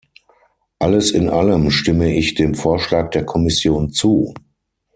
[0.79, 4.33] Alles in allem stimme ich dem Vorschlag der Kommission zu.